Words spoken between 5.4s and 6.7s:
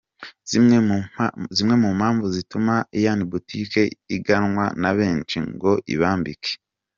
ngo ibambike.